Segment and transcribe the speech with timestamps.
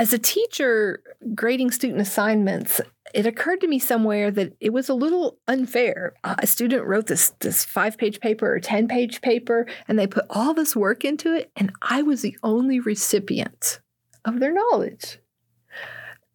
[0.00, 1.02] as a teacher
[1.34, 2.80] grading student assignments,
[3.12, 6.14] it occurred to me somewhere that it was a little unfair.
[6.24, 10.24] A student wrote this this five page paper or ten page paper, and they put
[10.30, 13.80] all this work into it, and I was the only recipient
[14.24, 15.18] of their knowledge.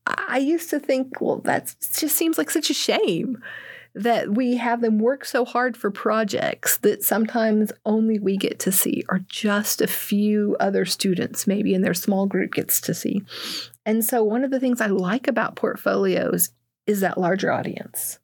[0.06, 3.42] I used to think, well, that just seems like such a shame
[3.96, 8.72] that we have them work so hard for projects that sometimes only we get to
[8.72, 13.24] see, or just a few other students, maybe in their small group, gets to see.
[13.86, 16.52] And so, one of the things I like about portfolios
[16.86, 18.20] is that larger audience.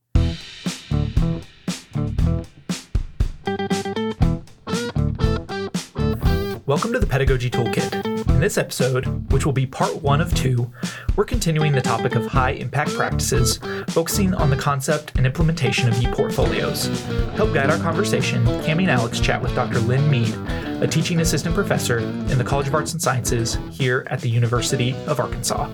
[6.66, 8.01] Welcome to the Pedagogy Toolkit.
[8.42, 10.74] This episode, which will be part one of two,
[11.16, 13.58] we're continuing the topic of high impact practices,
[13.90, 16.88] focusing on the concept and implementation of e-portfolios.
[16.88, 19.78] To help guide our conversation, Camie and Alex chat with Dr.
[19.82, 20.34] Lynn Meade,
[20.82, 24.96] a teaching assistant professor in the College of Arts and Sciences here at the University
[25.06, 25.70] of Arkansas.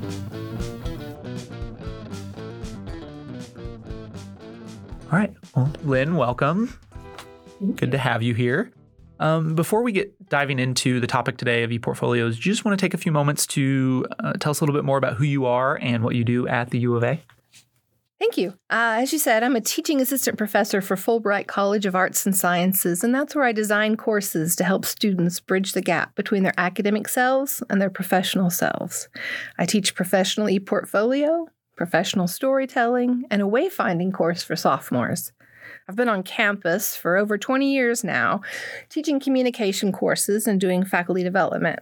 [5.06, 5.34] All right.
[5.56, 6.78] Well, Lynn, welcome.
[7.78, 8.74] Good to have you here.
[9.20, 12.78] Um, before we get diving into the topic today of ePortfolios, do you just want
[12.78, 15.24] to take a few moments to uh, tell us a little bit more about who
[15.24, 17.22] you are and what you do at the U of A?
[18.20, 18.50] Thank you.
[18.72, 22.36] Uh, as you said, I'm a teaching assistant professor for Fulbright College of Arts and
[22.36, 26.54] Sciences, and that's where I design courses to help students bridge the gap between their
[26.58, 29.08] academic selves and their professional selves.
[29.60, 31.46] I teach professional ePortfolio,
[31.76, 35.32] professional storytelling, and a wayfinding course for sophomores.
[35.88, 38.42] I've been on campus for over 20 years now,
[38.90, 41.80] teaching communication courses and doing faculty development.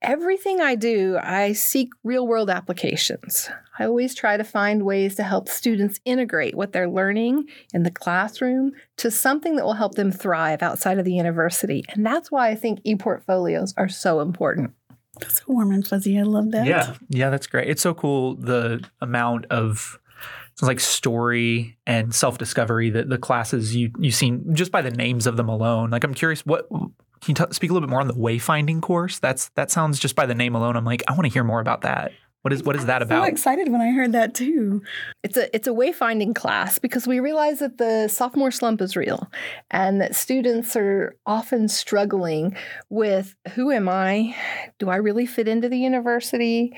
[0.00, 3.50] Everything I do, I seek real world applications.
[3.80, 7.90] I always try to find ways to help students integrate what they're learning in the
[7.90, 11.84] classroom to something that will help them thrive outside of the university.
[11.88, 14.72] And that's why I think e portfolios are so important.
[15.18, 16.16] That's so warm and fuzzy.
[16.16, 16.66] I love that.
[16.66, 16.94] Yeah.
[17.08, 17.68] Yeah, that's great.
[17.68, 19.98] It's so cool the amount of
[20.66, 25.26] like story and self discovery that the classes you you seen just by the names
[25.26, 25.90] of them alone.
[25.90, 26.90] Like I'm curious, what can
[27.28, 29.18] you t- speak a little bit more on the wayfinding course?
[29.18, 30.76] That's that sounds just by the name alone.
[30.76, 32.12] I'm like I want to hear more about that.
[32.42, 33.24] What is what is that about?
[33.24, 34.82] So excited when I heard that too.
[35.24, 39.28] It's a it's a wayfinding class because we realize that the sophomore slump is real,
[39.72, 42.56] and that students are often struggling
[42.90, 44.36] with who am I?
[44.78, 46.76] Do I really fit into the university?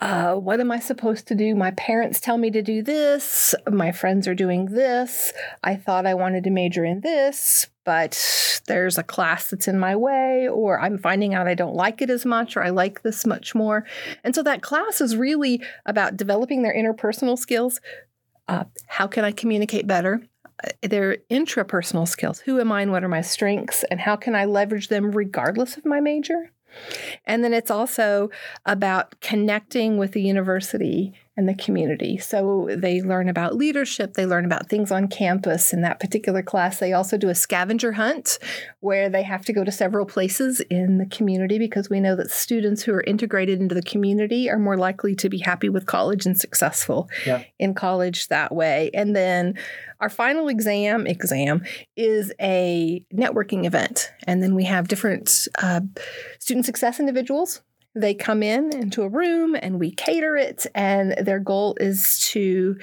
[0.00, 1.54] Uh, what am I supposed to do?
[1.54, 3.54] My parents tell me to do this.
[3.70, 5.32] My friends are doing this.
[5.62, 9.94] I thought I wanted to major in this, but there's a class that's in my
[9.94, 13.26] way, or I'm finding out I don't like it as much, or I like this
[13.26, 13.84] much more.
[14.24, 17.80] And so that class is really about developing their interpersonal skills.
[18.48, 20.22] Uh, how can I communicate better?
[20.64, 22.40] Uh, their intrapersonal skills.
[22.40, 23.84] Who am I and what are my strengths?
[23.90, 26.52] And how can I leverage them regardless of my major?
[27.26, 28.30] And then it's also
[28.66, 32.18] about connecting with the university and the community.
[32.18, 35.72] So they learn about leadership, they learn about things on campus.
[35.72, 38.38] In that particular class, they also do a scavenger hunt
[38.80, 42.30] where they have to go to several places in the community because we know that
[42.30, 46.26] students who are integrated into the community are more likely to be happy with college
[46.26, 47.42] and successful yeah.
[47.58, 48.90] in college that way.
[48.92, 49.54] And then
[50.00, 51.64] our final exam exam
[51.96, 55.80] is a networking event, and then we have different uh,
[56.38, 57.62] student success individuals
[57.94, 62.78] they come in into a room and we cater it, and their goal is to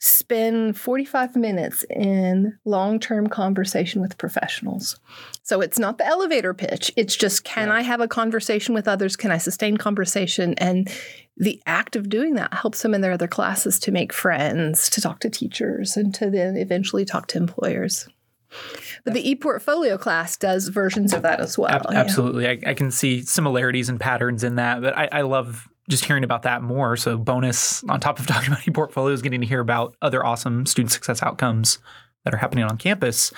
[0.00, 5.00] spend 45 minutes in long term conversation with professionals.
[5.42, 9.16] So it's not the elevator pitch, it's just can I have a conversation with others?
[9.16, 10.54] Can I sustain conversation?
[10.58, 10.88] And
[11.38, 15.00] the act of doing that helps them in their other classes to make friends, to
[15.00, 18.08] talk to teachers, and to then eventually talk to employers.
[19.04, 21.70] But the ePortfolio class does versions of that as well.
[21.70, 22.44] Ab- absolutely.
[22.44, 22.50] Yeah.
[22.50, 24.80] I, I, can see similarities and patterns in that.
[24.80, 26.96] But I, I, love just hearing about that more.
[26.96, 30.92] So, bonus on top of talking about ePortfolios, getting to hear about other awesome student
[30.92, 31.78] success outcomes
[32.24, 33.32] that are happening on campus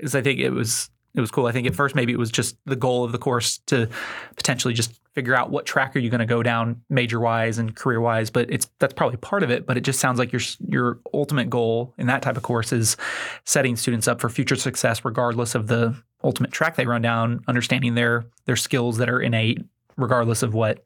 [0.00, 1.46] is I think it was it was cool.
[1.46, 3.88] I think at first maybe it was just the goal of the course to
[4.36, 7.76] potentially just figure out what track are you going to go down major wise and
[7.76, 9.66] career wise, but it's that's probably part of it.
[9.66, 12.96] But it just sounds like your your ultimate goal in that type of course is
[13.44, 15.94] setting students up for future success, regardless of the
[16.24, 19.62] ultimate track they run down, understanding their their skills that are innate,
[19.96, 20.82] regardless of what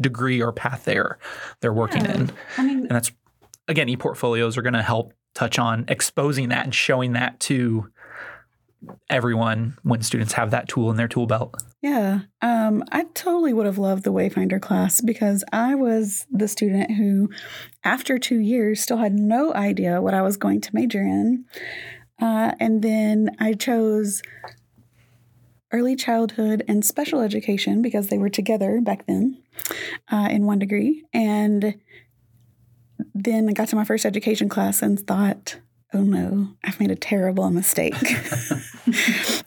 [0.00, 1.18] degree or path they're
[1.60, 2.14] they're working yeah.
[2.14, 2.32] in.
[2.56, 3.12] I mean, and that's
[3.68, 7.90] again, e-portfolios are going to help touch on exposing that and showing that to
[9.10, 11.62] everyone when students have that tool in their tool belt.
[11.82, 12.20] Yeah.
[12.42, 17.30] Um, I totally would have loved the Wayfinder class because I was the student who,
[17.84, 21.44] after two years, still had no idea what I was going to major in.
[22.20, 24.22] Uh, and then I chose
[25.72, 29.42] early childhood and special education because they were together back then.
[30.10, 31.04] uh, in one degree.
[31.12, 31.80] And
[33.14, 35.58] then I got to my first education class and thought,
[35.94, 37.94] oh no, I've made a terrible mistake.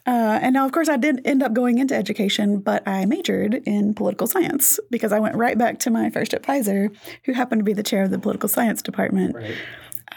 [0.06, 3.54] uh, and now, of course, I did end up going into education, but I majored
[3.66, 6.90] in political science because I went right back to my first advisor,
[7.24, 9.54] who happened to be the chair of the political science department, right.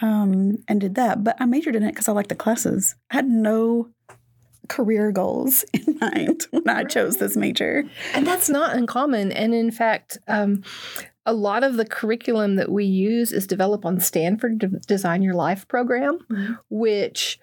[0.00, 1.22] um, and did that.
[1.22, 2.94] But I majored in it because I liked the classes.
[3.10, 3.90] I had no
[4.68, 7.84] career goals in mind when I chose this major.
[8.14, 9.32] And that's not uncommon.
[9.32, 10.62] And in fact, um,
[11.24, 15.68] a lot of the curriculum that we use is developed on Stanford Design Your Life
[15.68, 16.54] program, mm-hmm.
[16.68, 17.38] which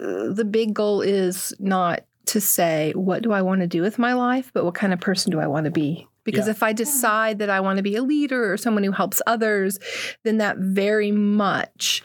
[0.00, 3.98] uh, the big goal is not to say, what do I want to do with
[3.98, 6.06] my life, but what kind of person do I want to be?
[6.24, 6.52] Because yeah.
[6.52, 9.78] if I decide that I want to be a leader or someone who helps others,
[10.22, 12.02] then that very much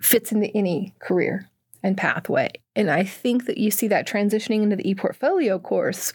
[0.00, 1.48] fits into any career
[1.82, 2.50] and pathway.
[2.76, 6.12] And I think that you see that transitioning into the ePortfolio course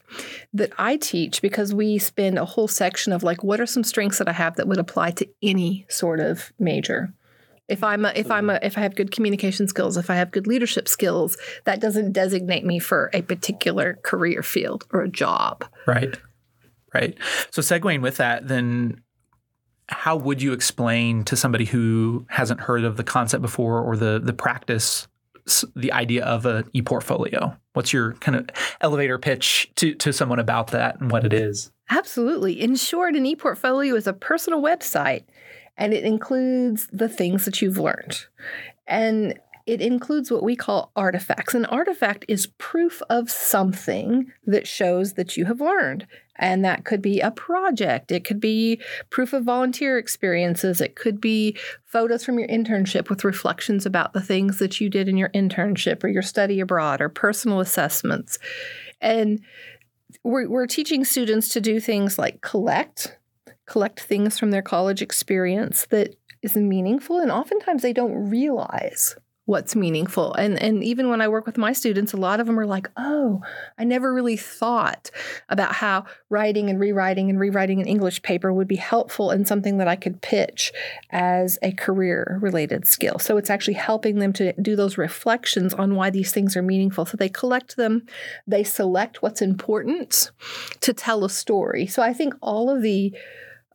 [0.53, 4.17] that I teach because we spend a whole section of like, what are some strengths
[4.17, 7.13] that I have that would apply to any sort of major?
[7.69, 10.31] If I'm a, if I'm a, if I have good communication skills, if I have
[10.31, 15.63] good leadership skills, that doesn't designate me for a particular career field or a job.
[15.85, 16.17] Right.
[16.94, 17.15] Right.
[17.51, 19.01] So segueing with that, then
[19.88, 24.19] how would you explain to somebody who hasn't heard of the concept before or the
[24.23, 25.07] the practice
[25.75, 27.55] the idea of an e-portfolio?
[27.73, 28.49] What's your kind of
[28.81, 31.71] elevator pitch to, to someone about that and what it is?
[31.89, 32.59] Absolutely.
[32.59, 35.23] In short, an e-portfolio is a personal website
[35.77, 38.25] and it includes the things that you've learned.
[38.87, 39.39] And
[39.69, 41.54] it includes what we call artifacts.
[41.54, 46.07] An artifact is proof of something that shows that you have learned.
[46.38, 48.81] And that could be a project, it could be
[49.12, 51.56] proof of volunteer experiences, it could be
[51.86, 56.04] photos from your internship with reflections about the things that you did in your internship
[56.04, 58.39] or your study abroad or personal assessments.
[59.00, 59.39] And
[60.24, 63.19] we're, we're teaching students to do things like collect,
[63.68, 67.19] collect things from their college experience that is meaningful.
[67.19, 69.16] And oftentimes they don't realize
[69.49, 70.31] what's meaningful.
[70.35, 72.87] And and even when I work with my students, a lot of them are like,
[72.95, 73.41] "Oh,
[73.79, 75.09] I never really thought
[75.49, 79.79] about how writing and rewriting and rewriting an English paper would be helpful and something
[79.79, 80.71] that I could pitch
[81.09, 85.95] as a career related skill." So it's actually helping them to do those reflections on
[85.95, 87.07] why these things are meaningful.
[87.07, 88.05] So they collect them,
[88.45, 90.29] they select what's important
[90.81, 91.87] to tell a story.
[91.87, 93.15] So I think all of the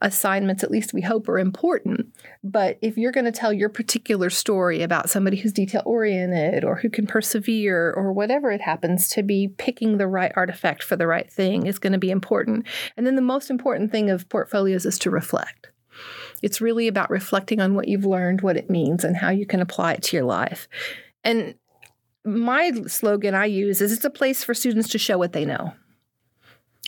[0.05, 2.15] assignments, at least we hope, are important.
[2.45, 6.77] But if you're going to tell your particular story about somebody who's detail oriented or
[6.77, 11.07] who can persevere or whatever it happens to be, picking the right artifact for the
[11.07, 12.67] right thing is going to be important.
[12.97, 15.71] And then the most important thing of portfolios is to reflect.
[16.43, 19.61] It's really about reflecting on what you've learned, what it means, and how you can
[19.61, 20.69] apply it to your life.
[21.23, 21.55] And
[22.27, 25.73] my slogan I use is it's a place for students to show what they know.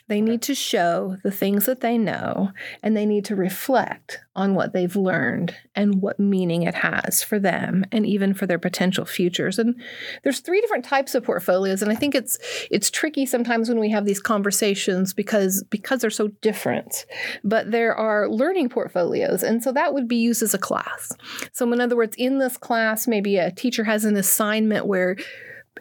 [0.09, 4.55] They need to show the things that they know and they need to reflect on
[4.55, 9.05] what they've learned and what meaning it has for them and even for their potential
[9.05, 9.59] futures.
[9.59, 9.75] And
[10.23, 12.39] there's three different types of portfolios and I think it's
[12.71, 17.07] it's tricky sometimes when we have these conversations because because they're so different.
[17.43, 21.13] But there are learning portfolios and so that would be used as a class.
[21.53, 25.17] So in other words in this class maybe a teacher has an assignment where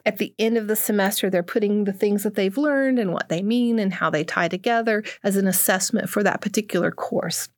[0.06, 3.30] at the end of the semester, they're putting the things that they've learned and what
[3.30, 7.50] they mean and how they tie together as an assessment for that particular course.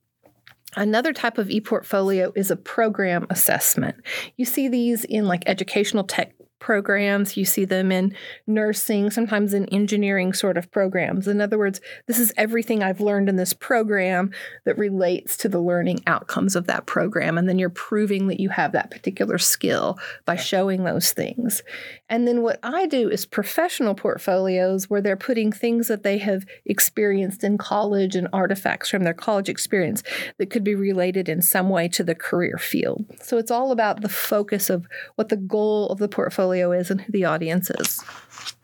[0.75, 3.95] Another type of e-portfolio is a program assessment.
[4.35, 7.37] You see these in like educational tech programs.
[7.37, 11.27] You see them in nursing, sometimes in engineering sort of programs.
[11.27, 14.31] In other words, this is everything I've learned in this program
[14.65, 17.37] that relates to the learning outcomes of that program.
[17.37, 21.61] And then you're proving that you have that particular skill by showing those things.
[22.09, 26.45] And then what I do is professional portfolios where they're putting things that they have
[26.65, 30.03] experienced in college and artifacts from their college experience
[30.37, 33.05] that could be related in some way to the career field.
[33.21, 36.91] So it's all about the focus of what the goal of the portfolio portfolio is
[36.91, 38.03] and who the audience is.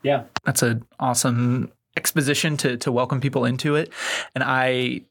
[0.02, 0.24] Yeah.
[0.44, 3.92] That's an awesome exposition to to welcome people into it.
[4.34, 5.02] And I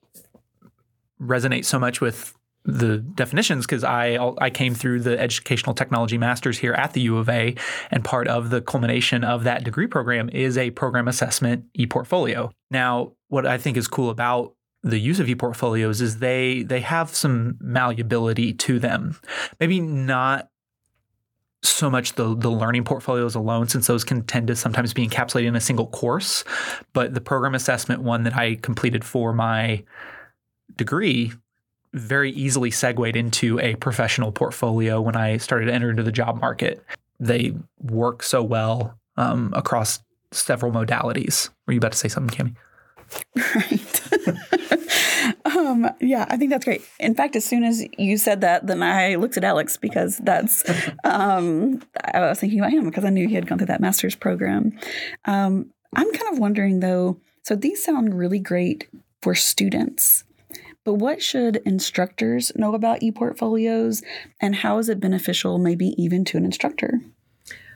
[1.22, 2.34] resonate so much with
[2.66, 7.18] the definitions because I I came through the educational technology masters here at the U
[7.18, 7.56] of A,
[7.92, 12.52] and part of the culmination of that degree program is a program assessment e-portfolio.
[12.72, 17.10] Now, what I think is cool about the use of e-portfolios is they they have
[17.10, 19.16] some malleability to them.
[19.60, 20.50] Maybe not
[21.64, 25.48] so much the the learning portfolios alone, since those can tend to sometimes be encapsulated
[25.48, 26.44] in a single course.
[26.94, 29.84] But the program assessment one that I completed for my
[30.76, 31.32] degree
[31.94, 36.42] very easily segued into a professional portfolio when I started to enter into the job
[36.42, 36.84] market.
[37.20, 40.00] They work so well um, across
[40.32, 41.50] several modalities.
[41.68, 42.56] Were you about to say something, Camie?
[43.36, 44.02] Right.
[45.46, 46.84] Um, yeah, I think that's great.
[47.00, 50.64] In fact, as soon as you said that, then I looked at Alex because that's
[51.04, 51.82] um,
[52.14, 54.78] I was thinking about him because I knew he had gone through that master's program.
[55.26, 57.20] Um, I'm kind of wondering though.
[57.44, 58.88] So these sound really great
[59.22, 60.24] for students,
[60.84, 64.04] but what should instructors know about ePortfolios,
[64.42, 67.00] and how is it beneficial, maybe even to an instructor?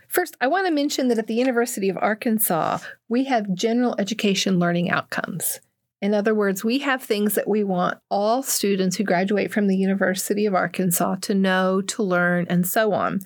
[0.07, 4.57] First, I want to mention that at the University of Arkansas, we have general education
[4.57, 5.59] learning outcomes.
[6.01, 9.77] In other words, we have things that we want all students who graduate from the
[9.77, 13.21] University of Arkansas to know, to learn, and so on.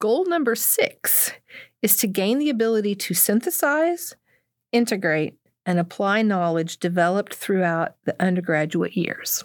[0.00, 1.32] Goal number six
[1.82, 4.14] is to gain the ability to synthesize,
[4.72, 5.34] integrate,
[5.66, 9.44] and apply knowledge developed throughout the undergraduate years.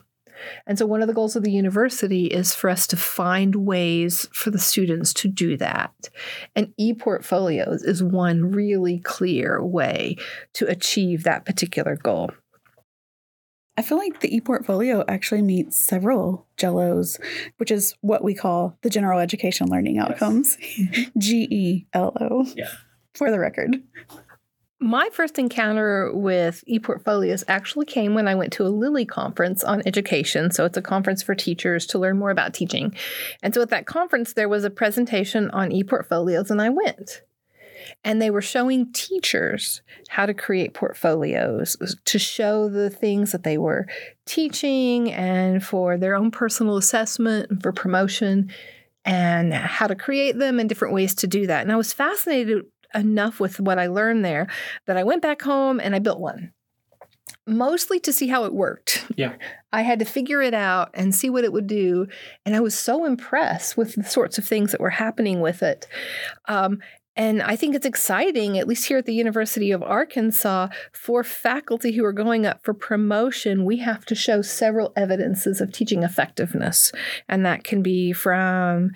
[0.65, 4.29] And so, one of the goals of the university is for us to find ways
[4.31, 5.91] for the students to do that.
[6.55, 10.15] And e portfolios is one really clear way
[10.53, 12.31] to achieve that particular goal.
[13.79, 17.17] I feel like the ePortfolio actually meets several GELOs,
[17.55, 20.57] which is what we call the general education learning outcomes.
[21.17, 22.45] G E L O.
[22.57, 22.67] Yeah.
[23.15, 23.81] For the record.
[24.81, 29.81] My first encounter with ePortfolios actually came when I went to a Lilly conference on
[29.85, 30.51] education.
[30.51, 32.93] So it's a conference for teachers to learn more about teaching.
[33.41, 37.21] And so at that conference, there was a presentation on ePortfolios, and I went.
[38.03, 43.57] And they were showing teachers how to create portfolios to show the things that they
[43.57, 43.87] were
[44.25, 48.51] teaching and for their own personal assessment and for promotion
[49.05, 51.61] and how to create them and different ways to do that.
[51.61, 54.47] And I was fascinated enough with what I learned there
[54.85, 56.51] that I went back home and I built one.
[57.45, 59.05] Mostly to see how it worked.
[59.15, 59.35] Yeah.
[59.71, 62.07] I had to figure it out and see what it would do.
[62.45, 65.87] And I was so impressed with the sorts of things that were happening with it.
[66.47, 66.79] Um,
[67.19, 71.91] and I think it's exciting, at least here at the University of Arkansas, for faculty
[71.91, 76.93] who are going up for promotion, we have to show several evidences of teaching effectiveness.
[77.27, 78.91] And that can be from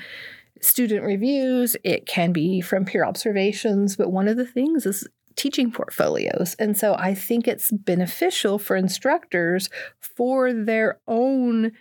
[0.61, 5.69] student reviews, it can be from peer observations, but one of the things is teaching
[5.69, 6.55] portfolios.
[6.57, 11.73] And so I think it's beneficial for instructors for their own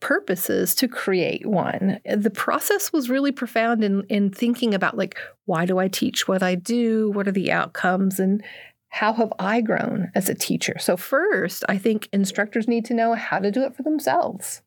[0.00, 2.00] purposes to create one.
[2.04, 6.42] The process was really profound in in thinking about like why do I teach what
[6.42, 7.10] I do?
[7.10, 8.42] What are the outcomes and
[8.88, 10.76] how have I grown as a teacher?
[10.78, 14.62] So first, I think instructors need to know how to do it for themselves.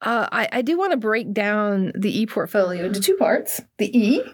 [0.00, 3.96] Uh, I, I, do want to break down the e portfolio into two parts the
[3.96, 4.24] E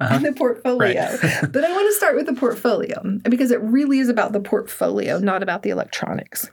[0.00, 0.14] uh-huh.
[0.14, 1.02] and the portfolio.
[1.02, 1.40] Right.
[1.52, 5.18] but I want to start with the portfolio because it really is about the portfolio,
[5.18, 6.50] not about the electronics.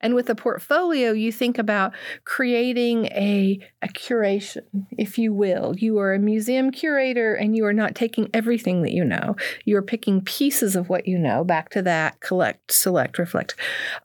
[0.00, 1.92] And with the portfolio, you think about
[2.24, 5.74] creating a, a curation, if you will.
[5.76, 9.36] You are a museum curator and you are not taking everything that you know.
[9.64, 13.56] You are picking pieces of what you know, back to that collect, select, reflect.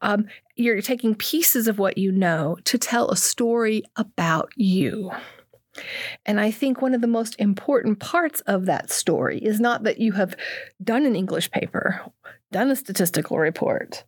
[0.01, 5.11] Um, you're taking pieces of what you know to tell a story about you.
[6.25, 9.99] And I think one of the most important parts of that story is not that
[9.99, 10.35] you have
[10.83, 12.01] done an English paper
[12.55, 14.05] done a statistical report,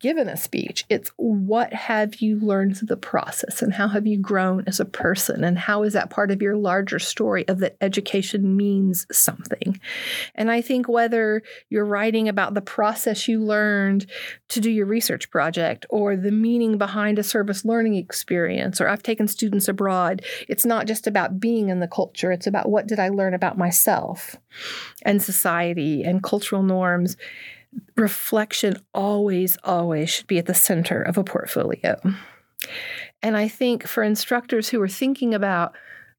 [0.00, 0.84] given a speech.
[0.88, 4.84] It's what have you learned through the process and how have you grown as a
[4.84, 9.78] person and how is that part of your larger story of that education means something.
[10.34, 14.06] And I think whether you're writing about the process you learned
[14.48, 19.04] to do your research project or the meaning behind a service learning experience or I've
[19.04, 22.98] taken students abroad, it's not just about being in the culture, it's about what did
[22.98, 24.34] I learn about myself
[25.02, 27.16] and society and cultural norms
[27.96, 32.00] reflection always, always should be at the center of a portfolio.
[33.22, 35.74] And I think for instructors who are thinking about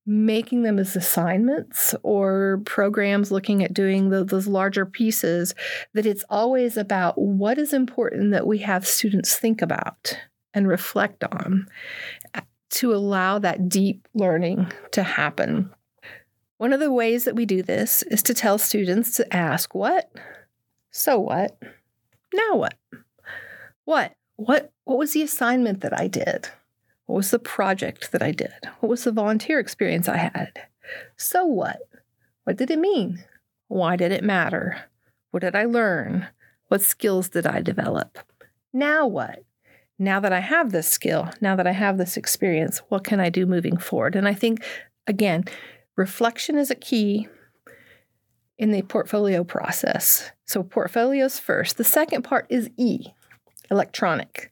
[0.05, 5.55] making them as assignments or programs looking at doing the, those larger pieces,
[5.93, 10.17] that it's always about what is important that we have students think about
[10.53, 11.67] and reflect on
[12.35, 15.71] uh, to allow that deep learning to happen.
[16.57, 20.11] One of the ways that we do this is to tell students to ask what,
[20.97, 21.57] so what?
[22.33, 22.75] Now what?
[23.83, 24.15] What?
[24.37, 26.47] What what was the assignment that I did?
[27.05, 28.53] What was the project that I did?
[28.79, 30.61] What was the volunteer experience I had?
[31.17, 31.79] So what?
[32.45, 33.25] What did it mean?
[33.67, 34.85] Why did it matter?
[35.31, 36.27] What did I learn?
[36.69, 38.17] What skills did I develop?
[38.71, 39.43] Now what?
[39.99, 43.29] Now that I have this skill, now that I have this experience, what can I
[43.29, 44.15] do moving forward?
[44.15, 44.63] And I think,
[45.07, 45.43] again,
[45.97, 47.27] reflection is a key
[48.57, 50.31] in the portfolio process.
[50.45, 51.77] So, portfolios first.
[51.77, 53.07] The second part is E,
[53.71, 54.51] electronic.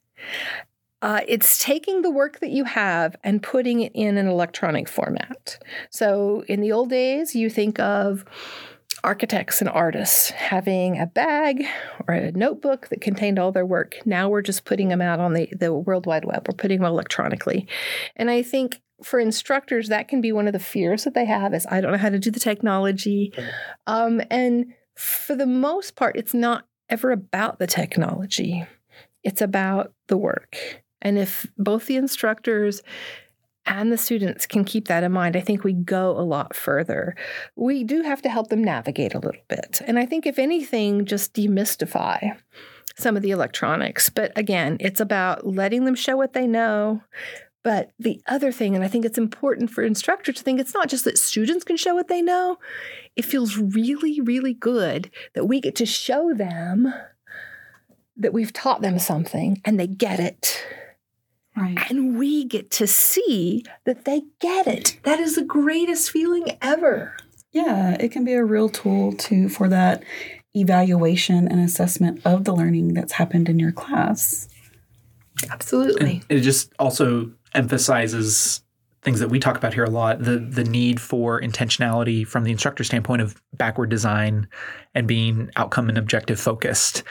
[1.02, 5.60] Uh, it's taking the work that you have and putting it in an electronic format.
[5.90, 8.26] So, in the old days, you think of
[9.04, 11.66] architects and artists having a bag
[12.08, 13.98] or a notebook that contained all their work.
[14.06, 16.48] Now we're just putting them out on the, the World Wide Web.
[16.48, 17.68] We're putting them electronically.
[18.16, 21.54] And I think for instructors, that can be one of the fears that they have
[21.54, 23.34] is I don't know how to do the technology.
[23.88, 28.66] Um, and for the most part, it's not ever about the technology.
[29.24, 30.84] It's about the work.
[31.02, 32.82] And if both the instructors
[33.66, 37.16] and the students can keep that in mind, I think we go a lot further.
[37.56, 39.82] We do have to help them navigate a little bit.
[39.86, 42.38] And I think, if anything, just demystify
[42.98, 44.10] some of the electronics.
[44.10, 47.02] But again, it's about letting them show what they know.
[47.64, 50.90] But the other thing, and I think it's important for instructors to think it's not
[50.90, 52.58] just that students can show what they know,
[53.16, 56.94] it feels really, really good that we get to show them
[58.18, 60.64] that we've taught them something and they get it.
[61.56, 61.78] Right.
[61.90, 65.00] And we get to see that they get it.
[65.04, 67.16] That is the greatest feeling ever.
[67.52, 70.04] Yeah, it can be a real tool to for that
[70.56, 74.50] evaluation and assessment of the learning that's happened in your class.
[75.50, 76.24] Absolutely.
[76.30, 78.64] And it just also emphasizes
[79.02, 82.52] things that we talk about here a lot the the need for intentionality from the
[82.52, 84.48] instructor standpoint of backward design
[84.96, 87.04] and being outcome and objective focused.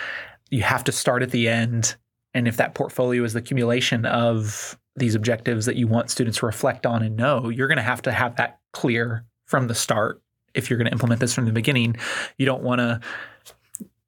[0.50, 1.96] You have to start at the end
[2.34, 6.46] and if that portfolio is the accumulation of these objectives that you want students to
[6.46, 10.22] reflect on and know you're going to have to have that clear from the start
[10.54, 11.96] if you're going to implement this from the beginning.
[12.38, 13.00] You don't want to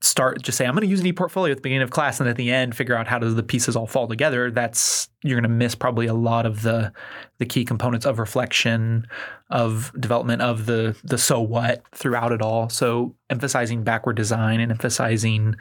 [0.04, 2.28] start just say i'm going to use an e-portfolio at the beginning of class and
[2.28, 4.50] at the end figure out how does the pieces all fall together.
[4.50, 6.92] That's you're going to miss probably a lot of the
[7.38, 9.06] the key components of reflection
[9.50, 12.68] of development of the the so what throughout it all.
[12.68, 15.56] So emphasizing backward design and emphasizing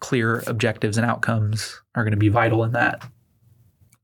[0.00, 3.02] clear objectives and outcomes are going to be vital in that.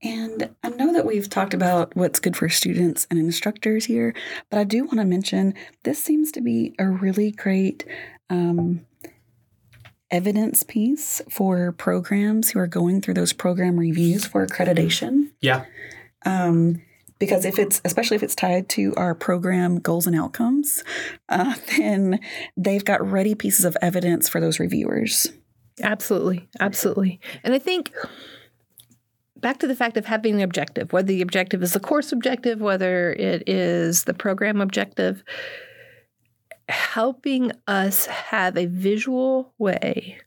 [0.04, 4.14] And I know that we've talked about what's good for students and instructors here,
[4.50, 7.84] but I do want to mention this seems to be a really great
[8.28, 8.84] um,
[10.12, 15.30] evidence piece for programs who are going through those program reviews for accreditation.
[15.40, 15.64] yeah
[16.24, 16.82] Um,
[17.18, 20.82] because if it's, especially if it's tied to our program goals and outcomes,
[21.28, 22.20] uh, then
[22.56, 25.32] they've got ready pieces of evidence for those reviewers.
[25.80, 26.48] Absolutely.
[26.60, 27.20] Absolutely.
[27.44, 27.92] And I think
[29.36, 32.60] back to the fact of having an objective, whether the objective is the course objective,
[32.60, 35.22] whether it is the program objective,
[36.68, 40.18] helping us have a visual way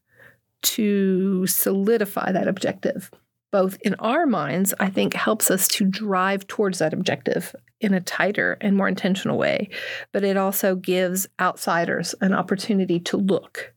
[0.61, 3.11] to solidify that objective,
[3.51, 8.01] both in our minds, I think helps us to drive towards that objective in a
[8.01, 9.69] tighter and more intentional way.
[10.11, 13.73] But it also gives outsiders an opportunity to look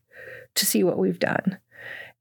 [0.55, 1.59] to see what we've done.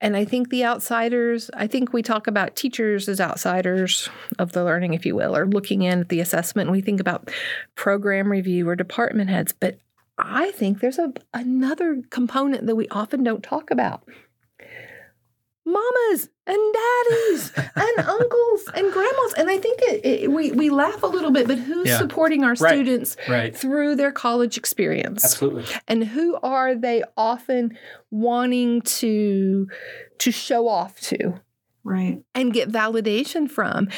[0.00, 4.62] And I think the outsiders, I think we talk about teachers as outsiders of the
[4.62, 6.70] learning, if you will, or looking in at the assessment.
[6.70, 7.30] We think about
[7.74, 9.78] program review or department heads, but
[10.18, 14.02] I think there's a another component that we often don't talk about.
[15.64, 21.02] Mamas and daddies and uncles and grandmas, and I think it, it, we we laugh
[21.02, 21.98] a little bit, but who's Yeah.
[21.98, 22.58] supporting our Right.
[22.58, 25.24] students right through their college experience?
[25.24, 27.76] absolutely and who are they often
[28.10, 29.68] wanting to
[30.18, 31.34] to show off to
[31.84, 32.22] Right.
[32.34, 33.88] and get validation from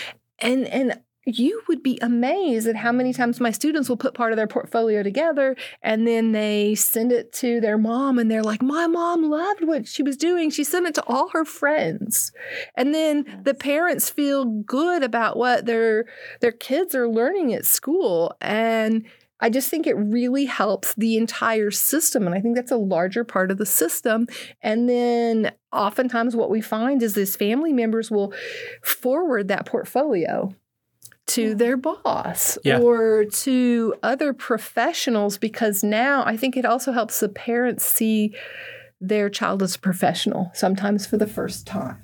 [0.41, 4.33] and and you would be amazed at how many times my students will put part
[4.33, 8.63] of their portfolio together and then they send it to their mom and they're like
[8.63, 12.33] my mom loved what she was doing she sent it to all her friends
[12.75, 16.07] and then the parents feel good about what their
[16.41, 19.05] their kids are learning at school and
[19.43, 22.27] I just think it really helps the entire system.
[22.27, 24.27] And I think that's a larger part of the system.
[24.61, 28.35] And then oftentimes what we find is these family members will
[28.83, 30.55] forward that portfolio
[31.35, 31.59] to hmm.
[31.59, 32.81] their boss Yeah.
[32.81, 38.35] or to other professionals because now I think it also helps the parents see
[39.01, 41.97] their child as a professional, sometimes for the first time.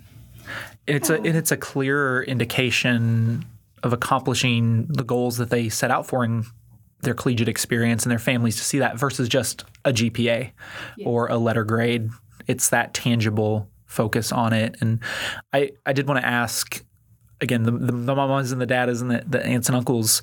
[0.87, 3.45] It's a and it's a clearer indication
[3.83, 6.45] of accomplishing the goals that they set out for in
[7.03, 10.53] their collegiate experience and their families to see that versus just a GPA
[11.05, 12.11] or a letter grade.
[12.47, 14.77] It's that tangible focus on it.
[14.81, 15.01] And
[15.53, 16.85] I, I did want to ask
[17.41, 20.23] again the, the, the mamas and the daddas and the, the aunts and uncles.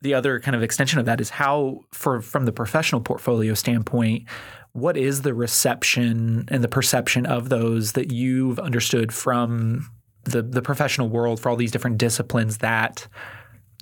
[0.00, 4.28] The other kind of extension of that is how, for from the professional portfolio standpoint,
[4.72, 9.88] what is the reception and the perception of those that you've understood from
[10.24, 13.08] the the professional world for all these different disciplines that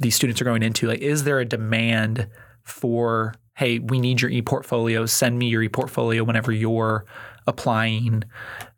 [0.01, 0.87] these students are going into?
[0.87, 2.29] Like, is there a demand
[2.65, 7.05] for, hey, we need your e-portfolio, send me your e-portfolio whenever you're
[7.47, 8.25] applying,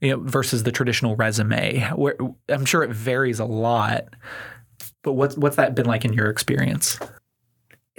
[0.01, 1.81] you know, versus the traditional resume?
[1.95, 2.17] Where
[2.49, 4.05] I'm sure it varies a lot,
[5.03, 6.99] but what's what's that been like in your experience?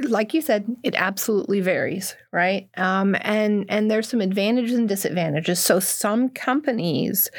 [0.04, 2.70] like you said, it absolutely varies, right?
[2.76, 5.60] Um, and and there's some advantages and disadvantages.
[5.60, 7.30] So some companies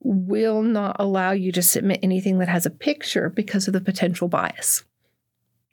[0.00, 4.28] will not allow you to submit anything that has a picture because of the potential
[4.28, 4.84] bias.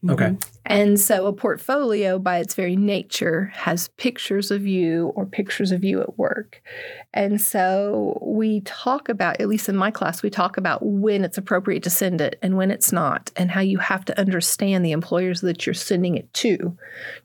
[0.10, 0.30] Okay.
[0.30, 0.44] Mhm.
[0.66, 5.84] And so a portfolio, by its very nature, has pictures of you or pictures of
[5.84, 6.62] you at work.
[7.14, 11.38] And so we talk about, at least in my class, we talk about when it's
[11.38, 14.92] appropriate to send it and when it's not, and how you have to understand the
[14.92, 16.76] employers that you're sending it to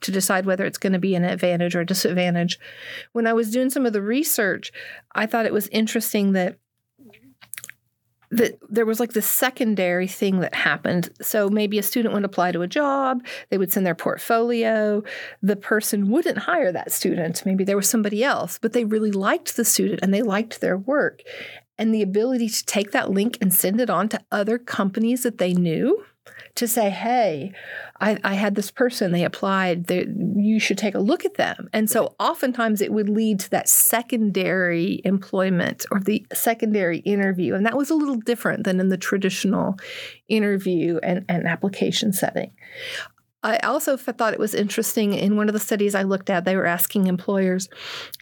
[0.01, 2.59] to decide whether it's going to be an advantage or a disadvantage.
[3.13, 4.71] When I was doing some of the research,
[5.15, 6.57] I thought it was interesting that
[8.29, 11.09] that there was like this secondary thing that happened.
[11.21, 15.03] So maybe a student would apply to a job, they would send their portfolio.
[15.41, 17.45] The person wouldn't hire that student.
[17.45, 20.77] Maybe there was somebody else, but they really liked the student and they liked their
[20.77, 21.21] work.
[21.77, 25.37] And the ability to take that link and send it on to other companies that
[25.37, 26.03] they knew
[26.57, 27.53] to say, hey,
[27.99, 31.69] I, I had this person, they applied, they, you should take a look at them.
[31.73, 37.55] And so oftentimes it would lead to that secondary employment or the secondary interview.
[37.55, 39.77] And that was a little different than in the traditional
[40.27, 42.51] interview and, and application setting.
[43.43, 46.55] I also thought it was interesting in one of the studies I looked at, they
[46.55, 47.69] were asking employers,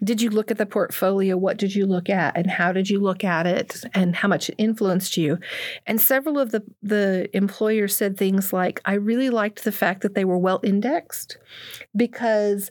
[0.03, 1.37] did you look at the portfolio?
[1.37, 2.37] What did you look at?
[2.37, 3.83] And how did you look at it?
[3.93, 5.39] And how much it influenced you?
[5.87, 10.15] And several of the, the employers said things like, I really liked the fact that
[10.15, 11.37] they were well indexed
[11.95, 12.69] because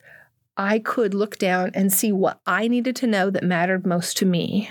[0.56, 4.26] I could look down and see what I needed to know that mattered most to
[4.26, 4.70] me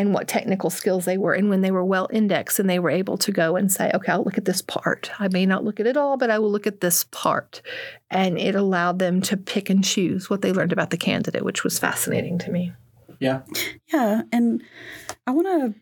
[0.00, 1.34] and what technical skills they were.
[1.34, 4.12] And when they were well indexed and they were able to go and say, okay,
[4.12, 5.10] I'll look at this part.
[5.18, 7.62] I may not look at it all, but I will look at this part.
[8.10, 11.64] And it allowed them to pick and choose what they learned about the candidate, which
[11.64, 12.72] was fascinating to me.
[13.18, 13.42] Yeah.
[13.92, 14.22] Yeah.
[14.32, 14.62] And
[15.26, 15.74] I want to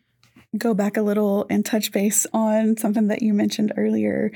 [0.57, 4.31] go back a little and touch base on something that you mentioned earlier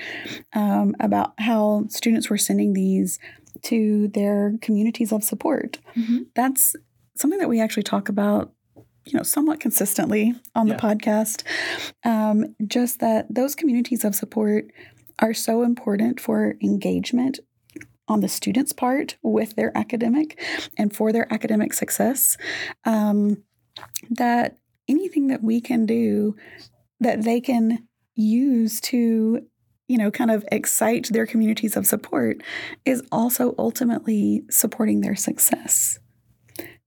[0.53, 3.19] um, about how students were sending these
[3.63, 5.79] to their communities of support.
[5.95, 6.27] Mhm.
[6.35, 6.75] That's
[7.15, 8.53] something that we actually talk about
[9.05, 11.43] you know somewhat consistently on the podcast.
[12.03, 14.65] Um, just that those communities of support
[15.19, 17.39] are so important for engagement
[18.07, 20.39] on the student's part with their academic
[20.77, 22.37] and for their academic success.
[22.85, 23.43] Um,
[24.09, 26.35] that anything that we can do
[26.99, 29.41] that they can use to
[29.87, 32.41] you know kind of excite their communities of support
[32.85, 35.99] is also ultimately supporting their success.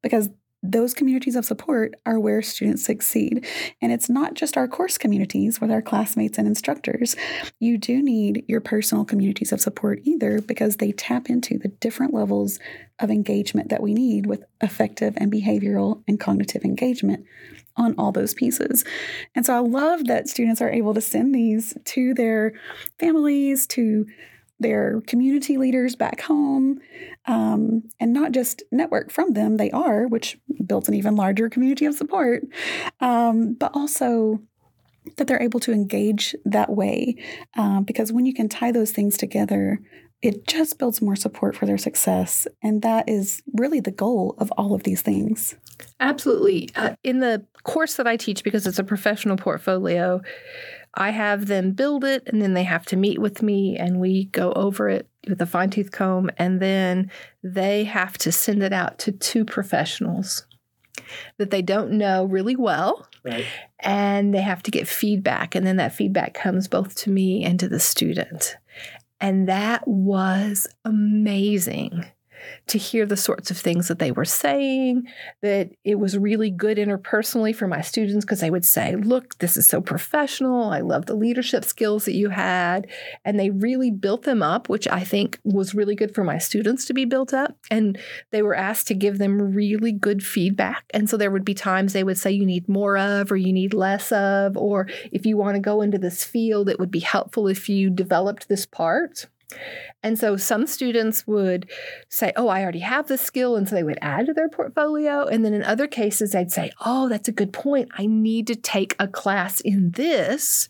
[0.02, 0.30] Because
[0.72, 3.46] those communities of support are where students succeed.
[3.80, 7.16] And it's not just our course communities with our classmates and instructors.
[7.58, 12.14] You do need your personal communities of support either because they tap into the different
[12.14, 12.58] levels
[12.98, 17.26] of engagement that we need with affective and behavioral and cognitive engagement
[17.76, 18.84] on all those pieces.
[19.34, 22.54] And so I love that students are able to send these to their
[22.98, 24.06] families, to
[24.58, 26.78] their community leaders back home,
[27.26, 29.56] um, and not just network from them.
[29.56, 32.44] They are, which builds an even larger community of support,
[33.00, 34.40] um, but also
[35.16, 37.16] that they're able to engage that way.
[37.56, 39.80] Um, because when you can tie those things together,
[40.22, 42.46] it just builds more support for their success.
[42.62, 45.54] And that is really the goal of all of these things.
[46.00, 46.70] Absolutely.
[46.74, 50.22] Uh, in the course that I teach, because it's a professional portfolio,
[50.94, 54.24] I have them build it and then they have to meet with me and we
[54.26, 56.30] go over it with a fine tooth comb.
[56.38, 57.10] And then
[57.42, 60.46] they have to send it out to two professionals
[61.36, 63.06] that they don't know really well.
[63.22, 63.44] Right.
[63.80, 65.54] And they have to get feedback.
[65.54, 68.56] And then that feedback comes both to me and to the student.
[69.20, 72.04] And that was amazing
[72.68, 75.06] to hear the sorts of things that they were saying,
[75.42, 79.56] that it was really good interpersonally for my students because they would say, Look, this
[79.56, 80.70] is so professional.
[80.70, 82.88] I love the leadership skills that you had.
[83.24, 86.84] And they really built them up, which I think was really good for my students
[86.86, 87.56] to be built up.
[87.70, 87.98] And
[88.30, 90.84] they were asked to give them really good feedback.
[90.92, 93.52] And so there would be times they would say, You need more of, or you
[93.52, 97.00] need less of, or if you want to go into this field, it would be
[97.00, 99.26] helpful if you developed this part.
[100.02, 101.70] And so some students would
[102.08, 103.56] say, Oh, I already have this skill.
[103.56, 105.26] And so they would add to their portfolio.
[105.26, 107.88] And then in other cases, they'd say, Oh, that's a good point.
[107.96, 110.68] I need to take a class in this,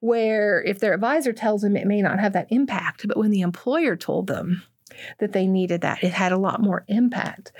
[0.00, 3.40] where if their advisor tells them it may not have that impact, but when the
[3.40, 4.62] employer told them
[5.18, 7.52] that they needed that, it had a lot more impact.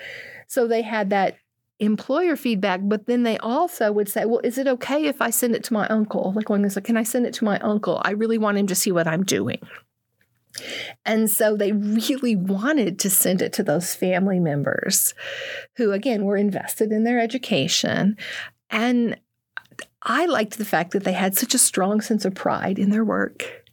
[0.46, 1.36] So they had that
[1.78, 5.54] employer feedback, but then they also would say, Well, is it okay if I send
[5.54, 6.32] it to my uncle?
[6.34, 8.00] Like one said, Can I send it to my uncle?
[8.04, 9.60] I really want him to see what I'm doing.
[11.04, 15.14] And so they really wanted to send it to those family members
[15.76, 18.16] who, again, were invested in their education.
[18.70, 19.20] And
[20.02, 23.04] I liked the fact that they had such a strong sense of pride in their
[23.04, 23.64] work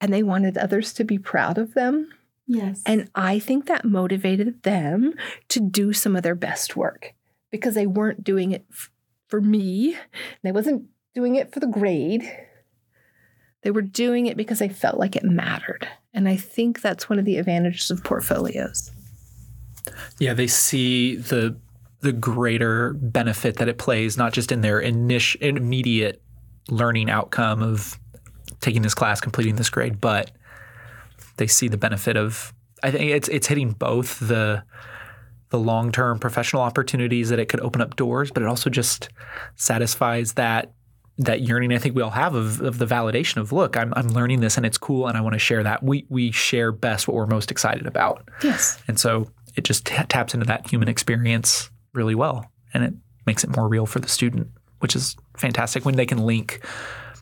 [0.00, 2.10] and they wanted others to be proud of them.
[2.46, 2.82] Yes.
[2.86, 5.14] And I think that motivated them
[5.48, 7.14] to do some of their best work
[7.50, 8.90] because they weren't doing it f-
[9.26, 9.96] for me.
[10.42, 12.30] They wasn't doing it for the grade.
[13.62, 15.88] They were doing it because they felt like it mattered.
[16.14, 18.90] And I think that's one of the advantages of portfolios.
[20.18, 21.56] Yeah, they see the
[22.00, 26.22] the greater benefit that it plays, not just in their initial immediate
[26.70, 27.98] learning outcome of
[28.60, 30.30] taking this class, completing this grade, but
[31.36, 34.62] they see the benefit of I think it's it's hitting both the
[35.50, 39.08] the long term professional opportunities that it could open up doors, but it also just
[39.56, 40.72] satisfies that
[41.18, 44.08] that yearning I think we all have of, of the validation of look, I'm, I'm
[44.08, 45.82] learning this and it's cool and I want to share that.
[45.82, 48.28] We we share best what we're most excited about.
[48.42, 48.80] Yes.
[48.86, 52.94] And so it just t- taps into that human experience really well and it
[53.26, 56.64] makes it more real for the student, which is fantastic when they can link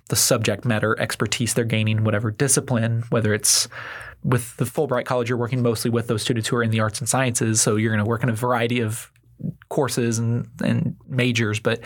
[0.09, 3.69] the subject matter expertise they're gaining, whatever discipline, whether it's
[4.23, 7.01] with the Fulbright College, you're working mostly with those students who are in the arts
[7.01, 7.61] and sciences.
[7.61, 9.11] So you're going to work in a variety of
[9.69, 11.81] courses and, and majors, but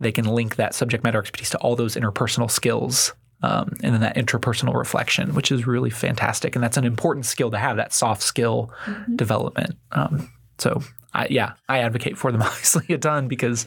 [0.00, 4.00] they can link that subject matter expertise to all those interpersonal skills um, and then
[4.00, 6.56] that interpersonal reflection, which is really fantastic.
[6.56, 9.16] And that's an important skill to have, that soft skill mm-hmm.
[9.16, 9.76] development.
[9.92, 10.82] Um, so,
[11.14, 13.66] I, yeah, I advocate for them obviously a ton because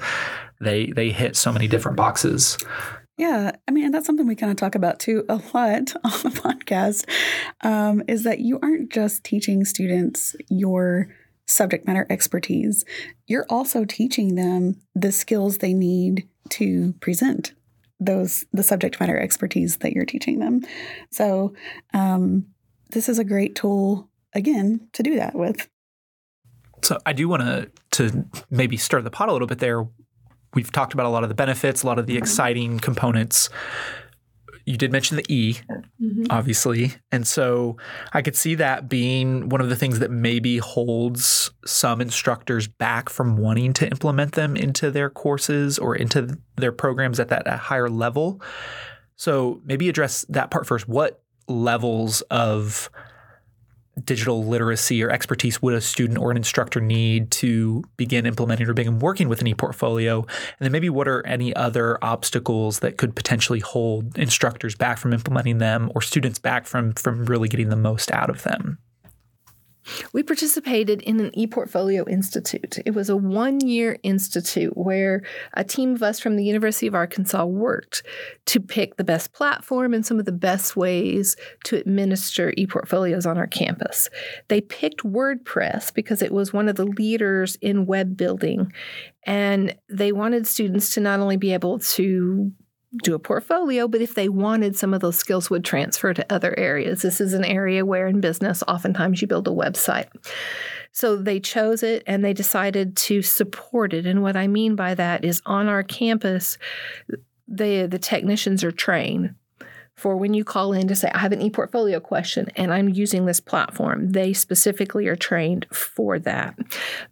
[0.60, 2.58] they they hit so many different boxes.
[3.18, 6.32] Yeah, I mean, that's something we kind of talk about too a lot on the
[6.34, 7.08] podcast.
[7.62, 11.08] Um, is that you aren't just teaching students your
[11.52, 12.84] subject matter expertise,
[13.28, 17.54] you're also teaching them the skills they need to present
[18.00, 20.62] those the subject matter expertise that you're teaching them.
[21.12, 21.54] So,
[21.94, 22.48] um,
[22.90, 25.70] this is a great tool again to do that with.
[26.82, 29.88] So I do want to to maybe stir the pot a little bit there
[30.54, 33.50] we've talked about a lot of the benefits, a lot of the exciting components.
[34.66, 35.60] You did mention the E,
[36.02, 36.26] mm-hmm.
[36.30, 36.94] obviously.
[37.12, 37.78] And so
[38.14, 43.10] I could see that being one of the things that maybe holds some instructors back
[43.10, 47.90] from wanting to implement them into their courses or into their programs at that higher
[47.90, 48.42] level.
[49.16, 50.88] So maybe address that part first.
[50.88, 52.90] What levels of
[54.06, 58.74] digital literacy or expertise would a student or an instructor need to begin implementing or
[58.74, 60.20] begin working with an e-portfolio?
[60.20, 65.14] And then maybe what are any other obstacles that could potentially hold instructors back from
[65.14, 68.78] implementing them or students back from from really getting the most out of them?
[70.14, 72.80] We participated in an ePortfolio Institute.
[72.86, 75.24] It was a one year institute where
[75.54, 78.04] a team of us from the University of Arkansas worked
[78.48, 83.38] to pick the best platform and some of the best ways to administer ePortfolios on
[83.38, 84.10] our campus.
[84.48, 88.72] They picked WordPress because it was one of the leaders in web building,
[89.26, 92.52] and they wanted students to not only be able to
[93.04, 96.58] do a portfolio, but if they wanted, some of those skills would transfer to other
[96.58, 97.02] areas.
[97.02, 100.08] This is an area where in business, oftentimes you build a website.
[100.92, 104.06] So they chose it and they decided to support it.
[104.06, 106.58] And what I mean by that is on our campus,
[107.48, 109.36] the, the technicians are trained
[110.02, 113.28] for when you call in to say, I have an e-portfolio question and I'm using
[113.28, 114.14] this platform.
[114.14, 116.58] They specifically are trained for that.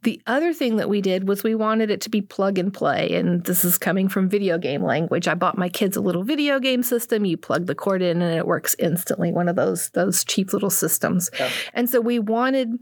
[0.02, 3.13] The other thing that we did was we wanted it to be plug and play.
[3.13, 5.28] And this is coming from video game language.
[5.28, 7.25] I bought my kids a little video game system.
[7.25, 10.71] You plug the cord in and it works instantly, one of those, those cheap little
[10.71, 11.30] systems.
[11.39, 11.52] Yeah.
[11.75, 12.80] And so we wanted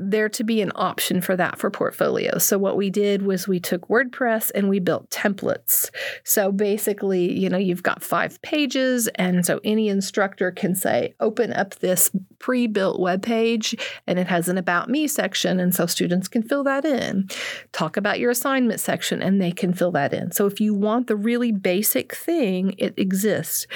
[0.00, 2.44] there to be an option for that for portfolios.
[2.44, 5.90] So what we did was we took WordPress and we built templates.
[6.24, 11.52] So basically, you know, you've got five pages and so any instructor can say open
[11.52, 13.74] up this pre-built web page
[14.06, 17.28] and it has an about me section and so students can fill that in.
[17.72, 20.30] Talk about your assignment section and they can fill that in.
[20.32, 23.66] So if you want the really basic thing, it exists.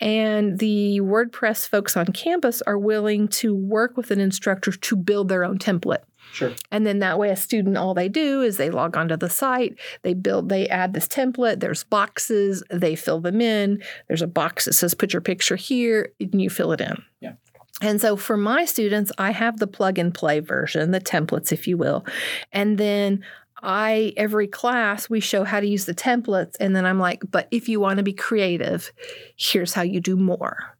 [0.00, 5.28] And the WordPress folks on campus are willing to work with an instructor to build
[5.28, 6.02] their own template.
[6.32, 6.52] Sure.
[6.72, 9.78] And then that way a student all they do is they log onto the site,
[10.02, 13.82] they build they add this template, there's boxes, they fill them in.
[14.08, 17.02] There's a box that says put your picture here and you fill it in.
[17.20, 17.34] Yeah.
[17.80, 21.68] And so for my students, I have the plug and play version, the templates if
[21.68, 22.04] you will.
[22.52, 23.24] And then
[23.62, 27.46] I every class we show how to use the templates and then I'm like, but
[27.52, 28.92] if you want to be creative,
[29.36, 30.73] here's how you do more.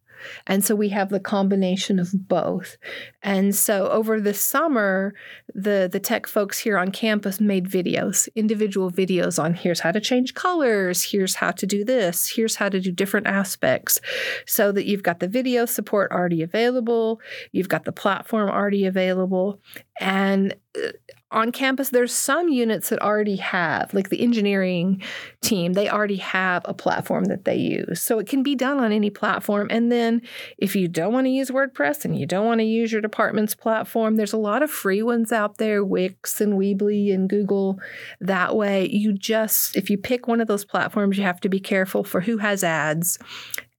[0.46, 2.76] And so we have the combination of both.
[3.22, 5.14] And so over the summer,
[5.54, 10.00] the, the tech folks here on campus made videos, individual videos on here's how to
[10.00, 14.00] change colors, here's how to do this, here's how to do different aspects.
[14.46, 17.20] So that you've got the video support already available,
[17.52, 19.60] you've got the platform already available.
[20.00, 20.90] And uh,
[21.34, 25.02] on campus, there's some units that already have, like the engineering
[25.42, 28.00] team, they already have a platform that they use.
[28.00, 29.66] So it can be done on any platform.
[29.70, 30.22] And then
[30.58, 33.54] if you don't want to use WordPress and you don't want to use your department's
[33.54, 37.78] platform, there's a lot of free ones out there, Wix and Weebly and Google.
[38.20, 41.60] That way, you just, if you pick one of those platforms, you have to be
[41.60, 43.18] careful for who has ads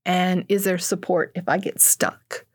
[0.05, 2.45] and is there support if I get stuck.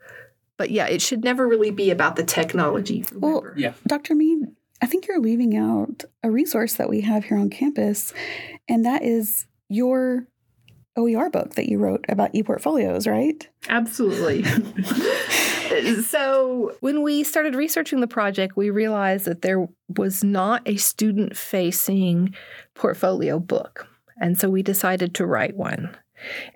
[0.56, 3.06] But yeah, it should never really be about the technology.
[3.14, 3.46] Well.
[3.56, 3.72] Yeah.
[3.86, 4.14] Dr.
[4.14, 4.48] Meade,
[4.82, 8.12] I think you're leaving out a resource that we have here on campus,
[8.68, 10.26] and that is your
[10.96, 13.48] OER book that you wrote about ePortfolios, right?
[13.68, 14.42] Absolutely.
[16.02, 21.36] so, when we started researching the project, we realized that there was not a student
[21.36, 22.34] facing
[22.74, 23.86] portfolio book.
[24.20, 25.96] And so we decided to write one.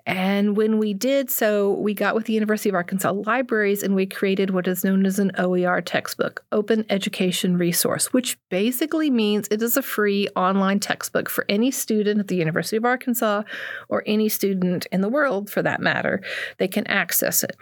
[0.05, 4.05] And when we did so, we got with the University of Arkansas Libraries and we
[4.05, 9.61] created what is known as an OER textbook, Open Education Resource, which basically means it
[9.61, 13.43] is a free online textbook for any student at the University of Arkansas
[13.89, 16.21] or any student in the world for that matter.
[16.57, 17.55] They can access it.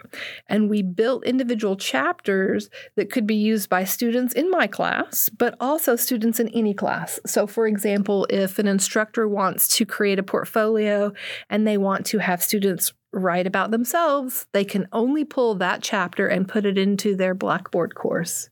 [0.48, 5.56] And we built individual chapters that could be used by students in my class, but
[5.60, 7.20] also students in any class.
[7.26, 11.12] So, for example, if an instructor wants to create a portfolio
[11.48, 16.26] and they want to have students write about themselves, they can only pull that chapter
[16.26, 18.50] and put it into their Blackboard course.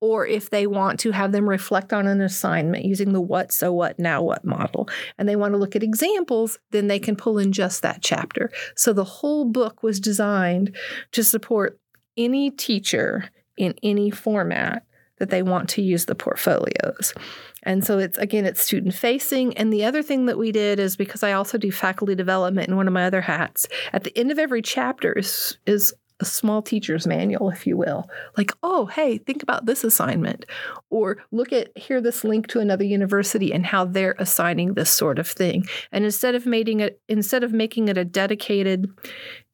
[0.00, 3.72] Or if they want to have them reflect on an assignment using the what, so
[3.72, 7.38] what, now what model, and they want to look at examples, then they can pull
[7.38, 8.50] in just that chapter.
[8.74, 10.76] So the whole book was designed
[11.12, 11.78] to support
[12.16, 14.84] any teacher in any format
[15.22, 17.14] that they want to use the portfolios.
[17.62, 19.56] And so it's again, it's student facing.
[19.56, 22.74] And the other thing that we did is because I also do faculty development in
[22.74, 26.60] one of my other hats, at the end of every chapter is, is a small
[26.60, 28.10] teacher's manual, if you will.
[28.36, 30.44] Like, oh, hey, think about this assignment.
[30.90, 35.20] Or look at here this link to another university and how they're assigning this sort
[35.20, 35.66] of thing.
[35.92, 38.90] And instead of making it instead of making it a dedicated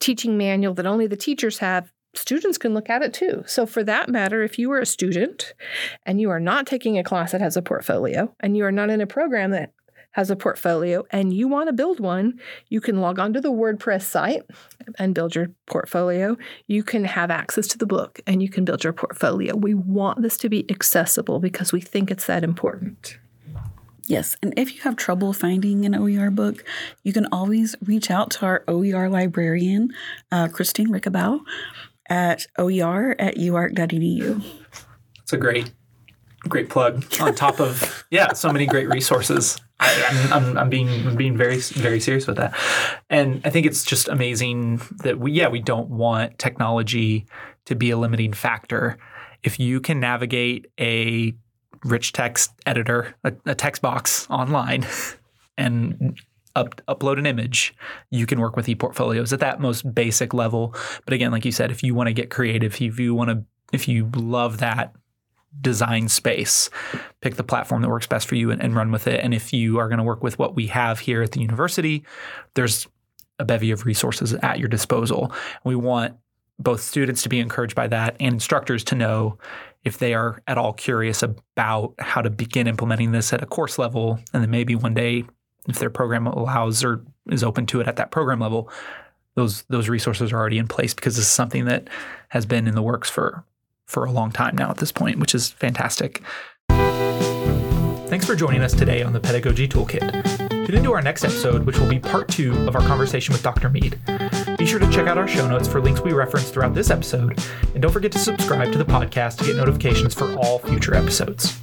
[0.00, 3.44] teaching manual that only the teachers have, students can look at it too.
[3.46, 5.54] So, for that matter, if you are a student
[6.04, 8.90] and you are not taking a class that has a portfolio and you are not
[8.90, 9.72] in a program that
[10.12, 13.52] has a portfolio and you want to build one, you can log on to the
[13.52, 14.42] WordPress site
[14.98, 16.36] and build your portfolio.
[16.66, 19.54] You can have access to the book and you can build your portfolio.
[19.54, 23.18] We want this to be accessible because we think it's that important.
[24.08, 26.64] Yes, and if you have trouble finding an OER book,
[27.02, 29.90] you can always reach out to our OER librarian,
[30.32, 31.40] uh, Christine Rickabow,
[32.08, 34.42] at oer at uark.edu.
[35.22, 35.72] It's a great,
[36.48, 39.60] great plug on top of yeah, so many great resources.
[39.80, 42.54] I, I'm, I'm, I'm being I'm being very very serious with that,
[43.10, 47.26] and I think it's just amazing that we yeah we don't want technology
[47.66, 48.98] to be a limiting factor.
[49.44, 51.34] If you can navigate a
[51.84, 54.84] rich text editor, a, a text box online,
[55.56, 56.18] and
[56.58, 57.74] up, upload an image,
[58.10, 60.74] you can work with ePortfolios at that most basic level.
[61.04, 63.44] But again, like you said, if you want to get creative, if you want to,
[63.72, 64.94] if you love that
[65.60, 66.68] design space,
[67.20, 69.22] pick the platform that works best for you and, and run with it.
[69.22, 72.04] And if you are going to work with what we have here at the university,
[72.54, 72.86] there's
[73.38, 75.32] a bevy of resources at your disposal.
[75.64, 76.16] We want
[76.58, 79.38] both students to be encouraged by that and instructors to know
[79.84, 83.78] if they are at all curious about how to begin implementing this at a course
[83.78, 85.24] level and then maybe one day
[85.66, 88.70] if their program allows or is open to it at that program level
[89.38, 91.88] those those resources are already in place because this is something that
[92.30, 93.44] has been in the works for
[93.86, 96.22] for a long time now at this point which is fantastic.
[98.08, 100.66] Thanks for joining us today on the pedagogy toolkit.
[100.66, 103.68] Tune into our next episode which will be part two of our conversation with dr
[103.68, 103.98] Meade.
[104.58, 107.38] Be sure to check out our show notes for links we reference throughout this episode
[107.74, 111.60] and don't forget to subscribe to the podcast to get notifications for all future episodes